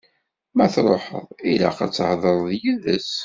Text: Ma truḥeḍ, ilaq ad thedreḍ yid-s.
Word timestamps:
Ma 0.55 0.65
truḥeḍ, 0.73 1.27
ilaq 1.51 1.77
ad 1.85 1.91
thedreḍ 1.93 2.45
yid-s. 2.61 3.11